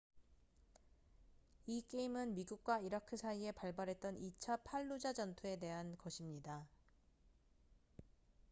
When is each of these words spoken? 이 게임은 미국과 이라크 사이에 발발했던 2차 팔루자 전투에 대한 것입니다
이 1.67 1.83
게임은 1.87 2.33
미국과 2.33 2.79
이라크 2.79 3.17
사이에 3.17 3.51
발발했던 3.51 4.15
2차 4.17 4.63
팔루자 4.63 5.13
전투에 5.13 5.59
대한 5.59 5.95
것입니다 5.99 6.67